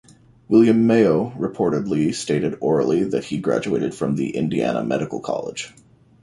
[0.47, 5.75] William Mayo reportedly stated orally that he graduated from the Indiana Medical College.